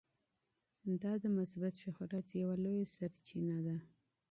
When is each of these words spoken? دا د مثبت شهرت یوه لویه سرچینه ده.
دا 1.01 1.13
د 1.23 1.25
مثبت 1.37 1.73
شهرت 1.83 2.27
یوه 2.41 2.55
لویه 2.63 2.87
سرچینه 2.95 3.57
ده. 3.67 3.75